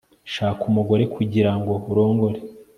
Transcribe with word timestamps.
shaka 0.33 0.61
umugore 0.71 1.03
kugirango 1.15 1.73
urongore 1.91 2.39